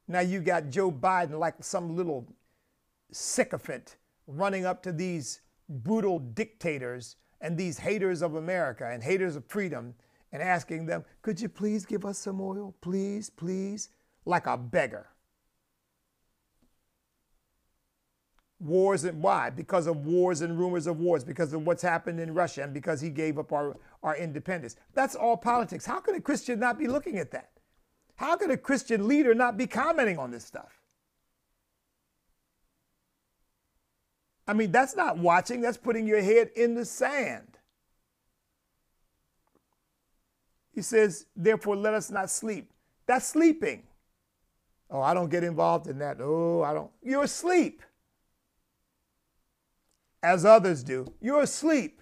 [0.07, 2.27] Now you got Joe Biden like some little
[3.11, 3.97] sycophant
[4.27, 9.93] running up to these brutal dictators and these haters of America and haters of freedom
[10.31, 12.75] and asking them, could you please give us some oil?
[12.81, 13.89] Please, please,
[14.25, 15.07] like a beggar.
[18.59, 19.49] Wars and why?
[19.49, 23.01] Because of wars and rumors of wars, because of what's happened in Russia and because
[23.01, 24.77] he gave up our, our independence.
[24.93, 25.85] That's all politics.
[25.85, 27.49] How could a Christian not be looking at that?
[28.15, 30.79] How could a Christian leader not be commenting on this stuff?
[34.47, 37.47] I mean, that's not watching, that's putting your head in the sand.
[40.73, 42.71] He says, therefore, let us not sleep.
[43.05, 43.83] That's sleeping.
[44.89, 46.17] Oh, I don't get involved in that.
[46.19, 46.91] Oh, I don't.
[47.01, 47.81] You're asleep.
[50.21, 51.05] As others do.
[51.21, 52.01] You're asleep.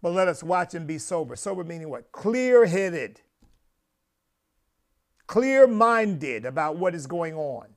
[0.00, 1.36] But let us watch and be sober.
[1.36, 2.10] Sober meaning what?
[2.12, 3.20] Clear headed,
[5.26, 7.68] clear minded about what is going on.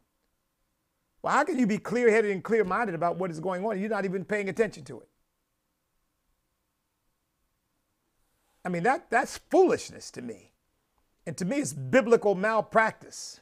[1.22, 3.80] Well, how can you be clear headed and clear minded about what is going on?
[3.80, 5.08] You're not even paying attention to it.
[8.64, 10.52] I mean, that, that's foolishness to me.
[11.26, 13.40] And to me, it's biblical malpractice.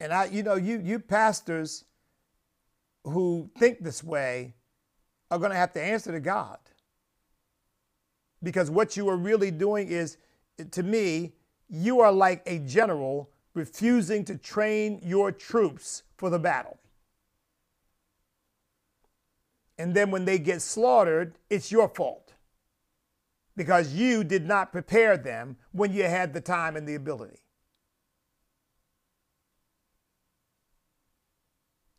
[0.00, 1.84] And I, you know, you, you pastors
[3.04, 4.54] who think this way
[5.30, 6.58] are going to have to answer to God.
[8.42, 10.16] Because what you are really doing is,
[10.70, 11.32] to me,
[11.68, 16.78] you are like a general refusing to train your troops for the battle.
[19.78, 22.34] And then when they get slaughtered, it's your fault
[23.56, 27.40] because you did not prepare them when you had the time and the ability.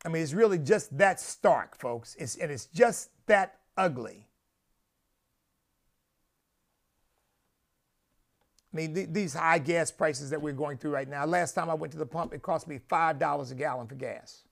[0.06, 2.16] I mean, it's really just that stark, folks.
[2.20, 4.24] It's, and it's just that ugly.
[8.76, 11.26] I mean, th- these high gas prices that we're going through right now.
[11.26, 14.43] Last time I went to the pump, it cost me $5 a gallon for gas.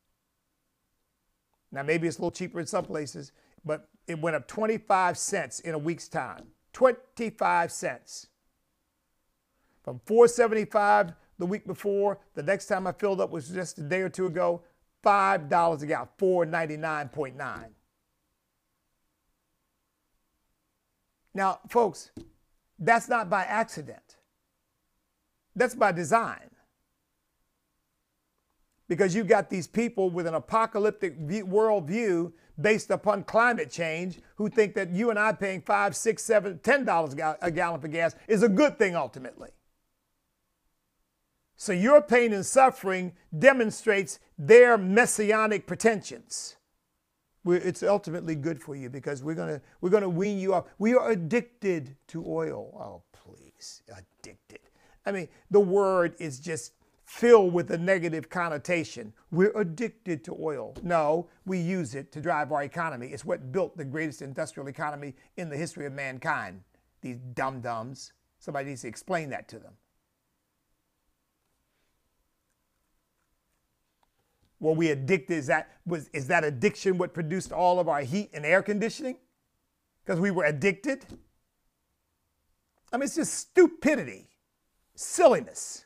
[1.74, 3.34] Now, maybe it's a little cheaper in some places,
[3.66, 6.48] but it went up 25 cents in a week's time.
[6.72, 8.28] 25 cents.
[9.84, 14.04] From 475 the week before, the next time I filled up was just a day
[14.04, 14.62] or two ago,
[15.04, 17.66] $5 a gallon, 499.9.
[21.34, 22.12] Now, folks,
[22.86, 24.18] that's not by accident.
[25.56, 26.50] That's by design.
[28.88, 34.50] Because you've got these people with an apocalyptic view, worldview based upon climate change who
[34.50, 38.16] think that you and I paying five, six, seven, ten dollars a gallon for gas
[38.28, 39.50] is a good thing ultimately.
[41.56, 46.58] So your pain and suffering demonstrates their messianic pretensions
[47.46, 50.66] it's ultimately good for you because we're gonna we're gonna wean you off.
[50.78, 52.72] We are addicted to oil.
[52.80, 54.60] Oh, please, addicted.
[55.06, 56.74] I mean, the word is just
[57.06, 59.14] filled with a negative connotation.
[59.32, 60.74] We're addicted to oil.
[60.82, 63.08] No, we use it to drive our economy.
[63.08, 66.62] It's what built the greatest industrial economy in the history of mankind.
[67.02, 68.14] These dum dums.
[68.40, 69.74] Somebody needs to explain that to them.
[74.64, 75.36] Were we addicted?
[75.36, 79.18] Is that, was, is that addiction what produced all of our heat and air conditioning?
[80.06, 81.06] Because we were addicted?
[82.94, 84.30] I mean, it's just stupidity,
[84.96, 85.86] silliness.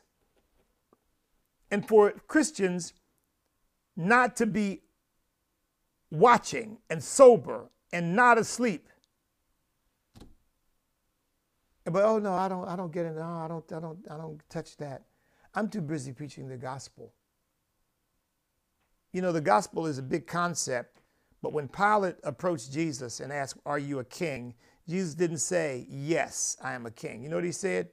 [1.72, 2.92] And for Christians
[3.96, 4.82] not to be
[6.12, 8.88] watching and sober and not asleep.
[11.84, 13.16] But oh no, I don't I don't get it.
[13.16, 15.02] No, oh, I don't I don't I don't touch that.
[15.54, 17.12] I'm too busy preaching the gospel.
[19.12, 21.00] You know, the gospel is a big concept,
[21.42, 24.54] but when Pilate approached Jesus and asked, Are you a king?
[24.88, 27.22] Jesus didn't say, Yes, I am a king.
[27.22, 27.88] You know what he said?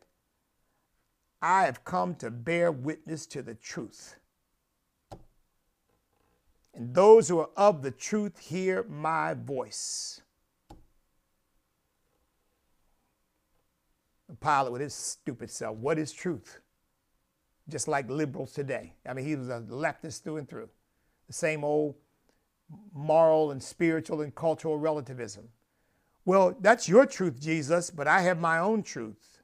[1.41, 4.15] I have come to bear witness to the truth.
[6.73, 10.21] And those who are of the truth hear my voice.
[14.41, 16.59] Pilate with his stupid self, what is truth?
[17.69, 18.93] Just like liberals today.
[19.07, 20.69] I mean, he was a leftist through and through.
[21.27, 21.95] The same old
[22.93, 25.49] moral and spiritual and cultural relativism.
[26.25, 29.41] Well, that's your truth, Jesus, but I have my own truth.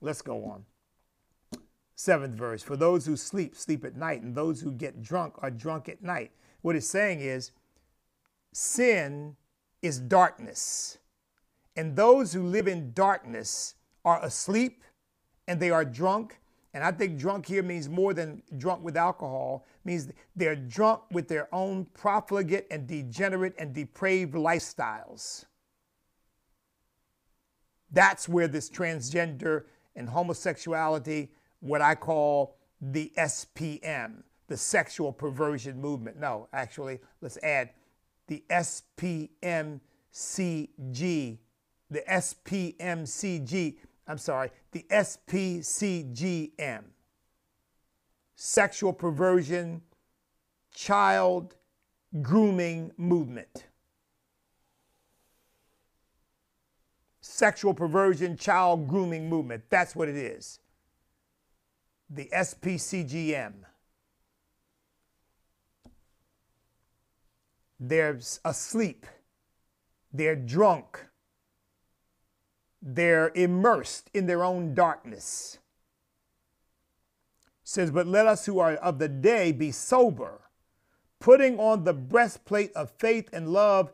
[0.00, 0.64] Let's go on.
[1.96, 5.50] Seventh verse For those who sleep, sleep at night, and those who get drunk are
[5.50, 6.30] drunk at night.
[6.60, 7.52] What it's saying is
[8.52, 9.36] sin
[9.82, 10.98] is darkness,
[11.74, 13.74] and those who live in darkness
[14.04, 14.82] are asleep
[15.48, 16.40] and they are drunk.
[16.76, 21.26] And I think drunk here means more than drunk with alcohol, means they're drunk with
[21.26, 25.46] their own profligate and degenerate and depraved lifestyles.
[27.90, 29.62] That's where this transgender
[29.94, 36.20] and homosexuality what I call the SPM, the sexual perversion movement.
[36.20, 37.70] No, actually, let's add
[38.26, 39.80] the SPMCG,
[41.88, 43.76] the SPMCG,
[44.08, 46.84] I'm sorry, the SPCGM,
[48.36, 49.82] sexual perversion,
[50.74, 51.56] child
[52.22, 53.66] grooming movement.
[57.20, 59.64] Sexual perversion, child grooming movement.
[59.68, 60.60] That's what it is
[62.08, 63.52] the SPCGM.
[67.78, 69.06] They're asleep.
[70.12, 71.04] They're drunk.
[72.82, 75.58] They're immersed in their own darkness.
[77.62, 80.42] It says, But let us who are of the day be sober,
[81.20, 83.92] putting on the breastplate of faith and love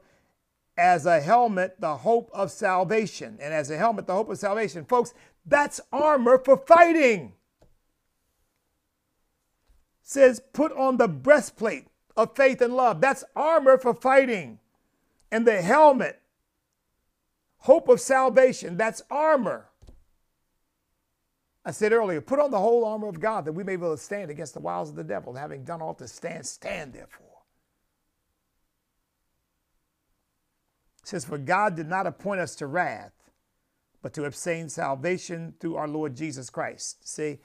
[0.76, 3.39] as a helmet, the hope of salvation.
[3.41, 4.85] And as a helmet, the hope of salvation.
[4.85, 5.14] Folks,
[5.47, 7.35] that's armor for fighting
[10.12, 13.01] says, put on the breastplate of faith and love.
[13.01, 14.59] That's armor for fighting.
[15.30, 16.20] And the helmet,
[17.62, 19.68] hope of salvation, that's armor.
[21.64, 23.96] I said earlier, put on the whole armor of God that we may be able
[23.96, 25.34] to stand against the wiles of the devil.
[25.34, 27.26] Having done all to stand, stand therefore.
[31.02, 33.12] It says, For God did not appoint us to wrath,
[34.02, 37.08] but to obtain salvation through our Lord Jesus Christ.
[37.08, 37.38] See,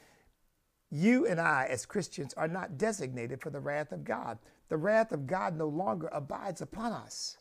[0.89, 4.39] you and I, as Christians, are not designated for the wrath of God.
[4.69, 7.37] The wrath of God no longer abides upon us.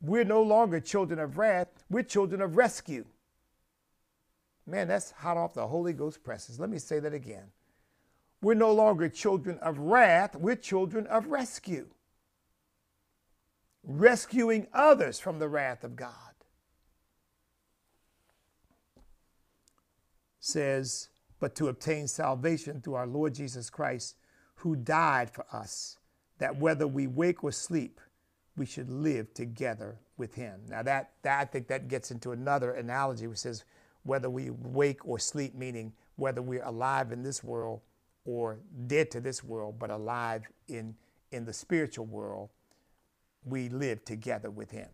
[0.00, 3.04] We're no longer children of wrath, we're children of rescue.
[4.66, 6.60] Man, that's hot off the Holy Ghost presses.
[6.60, 7.50] Let me say that again.
[8.40, 11.88] We're no longer children of wrath, we're children of rescue.
[13.82, 16.12] Rescuing others from the wrath of God.
[20.38, 24.16] Says, but to obtain salvation through our Lord Jesus Christ,
[24.56, 25.98] who died for us,
[26.38, 28.00] that whether we wake or sleep,
[28.56, 30.60] we should live together with him.
[30.68, 33.64] Now that, that I think that gets into another analogy which says
[34.02, 37.80] whether we wake or sleep, meaning whether we're alive in this world
[38.24, 40.94] or dead to this world, but alive in,
[41.32, 42.50] in the spiritual world,
[43.44, 44.88] we live together with him.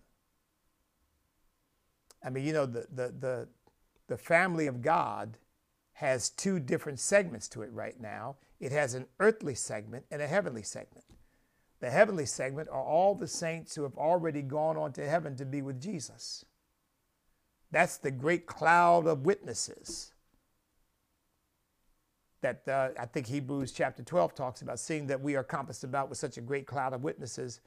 [2.24, 3.48] I mean, you know, the, the, the,
[4.08, 5.38] the family of God
[5.94, 8.36] has two different segments to it right now.
[8.60, 11.04] It has an earthly segment and a heavenly segment.
[11.80, 15.44] The heavenly segment are all the saints who have already gone on to heaven to
[15.44, 16.44] be with Jesus.
[17.70, 20.12] That's the great cloud of witnesses
[22.42, 26.08] that uh, I think Hebrews chapter 12 talks about, seeing that we are compassed about
[26.08, 27.60] with such a great cloud of witnesses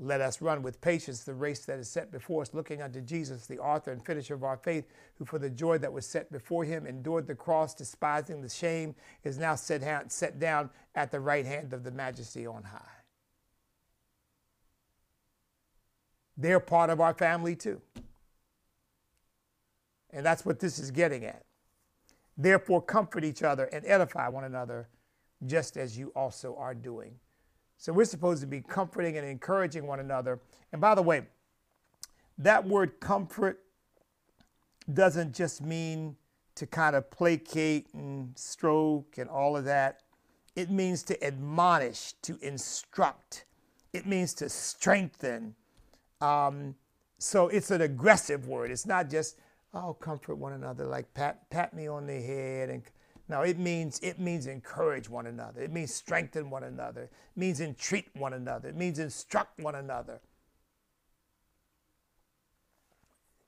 [0.00, 3.46] let us run with patience the race that is set before us, looking unto Jesus,
[3.46, 4.86] the author and finisher of our faith,
[5.18, 8.94] who for the joy that was set before him endured the cross, despising the shame,
[9.22, 12.93] is now set, set down at the right hand of the majesty on high.
[16.36, 17.80] They're part of our family too.
[20.10, 21.44] And that's what this is getting at.
[22.36, 24.88] Therefore, comfort each other and edify one another,
[25.46, 27.14] just as you also are doing.
[27.78, 30.40] So we're supposed to be comforting and encouraging one another.
[30.72, 31.22] And by the way,
[32.38, 33.60] that word comfort
[34.92, 36.16] doesn't just mean
[36.56, 40.00] to kind of placate and stroke and all of that.
[40.56, 43.44] It means to admonish, to instruct,
[43.92, 45.54] it means to strengthen.
[46.20, 46.74] Um,
[47.18, 48.70] so it's an aggressive word.
[48.70, 49.38] It's not just,
[49.72, 52.70] oh, comfort one another, like pat, pat me on the head.
[52.70, 52.82] And
[53.28, 55.62] No, it means, it means encourage one another.
[55.62, 57.02] It means strengthen one another.
[57.02, 58.68] It means entreat one another.
[58.68, 60.20] It means instruct one another.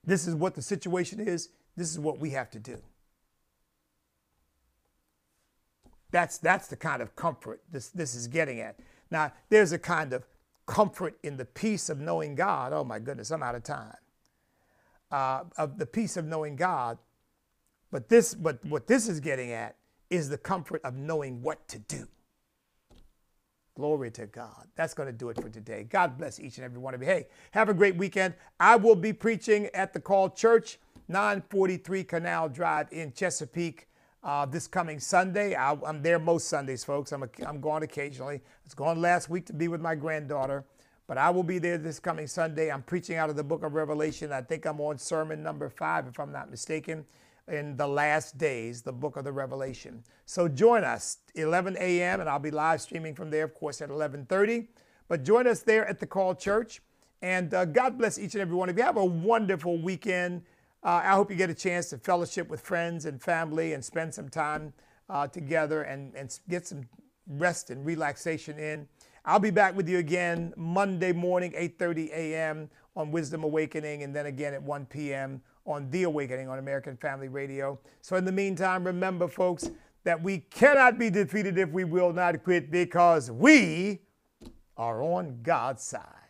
[0.04, 1.50] This is what the situation is.
[1.76, 2.78] This is what we have to do.
[6.10, 8.78] That's, that's the kind of comfort this, this is getting at.
[9.10, 10.24] Now, there's a kind of
[10.66, 12.72] comfort in the peace of knowing God.
[12.72, 13.96] Oh my goodness, I'm out of time.
[15.10, 16.98] Uh, of the peace of knowing God.
[17.90, 19.76] But this, but what this is getting at
[20.10, 22.08] is the comfort of knowing what to do.
[23.76, 24.66] Glory to God.
[24.74, 25.86] That's going to do it for today.
[25.88, 27.06] God bless each and every one of you.
[27.06, 28.34] Hey, have a great weekend.
[28.58, 33.86] I will be preaching at the Call Church, 943 Canal Drive in Chesapeake
[34.26, 35.54] uh, this coming Sunday.
[35.54, 37.12] I, am there most Sundays, folks.
[37.12, 38.34] I'm, a, I'm going occasionally.
[38.34, 40.64] I was gone last week to be with my granddaughter,
[41.06, 42.72] but I will be there this coming Sunday.
[42.72, 44.32] I'm preaching out of the book of Revelation.
[44.32, 47.06] I think I'm on sermon number five, if I'm not mistaken,
[47.46, 50.02] in the last days, the book of the Revelation.
[50.24, 52.18] So join us 11 a.m.
[52.20, 54.66] and I'll be live streaming from there, of course, at 11:30.
[55.06, 56.82] But join us there at the Call Church.
[57.22, 58.82] And uh, God bless each and every one of you.
[58.82, 60.42] Have a wonderful weekend.
[60.86, 64.14] Uh, I hope you get a chance to fellowship with friends and family and spend
[64.14, 64.72] some time
[65.10, 66.82] uh, together and, and get some
[67.26, 68.86] rest and relaxation in.
[69.24, 72.70] I'll be back with you again Monday morning, 8:30 a.m.
[72.94, 75.42] on Wisdom Awakening, and then again at 1 p.m.
[75.66, 77.80] on The Awakening on American Family Radio.
[78.00, 79.68] So in the meantime, remember, folks,
[80.04, 84.02] that we cannot be defeated if we will not quit because we
[84.76, 86.25] are on God's side.